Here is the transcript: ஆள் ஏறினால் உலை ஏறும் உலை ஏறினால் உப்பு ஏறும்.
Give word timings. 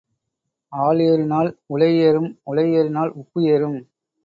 ஆள் 0.71 0.99
ஏறினால் 0.99 1.49
உலை 1.67 1.91
ஏறும் 1.99 2.29
உலை 2.43 2.65
ஏறினால் 2.73 3.11
உப்பு 3.13 3.39
ஏறும். 3.53 3.79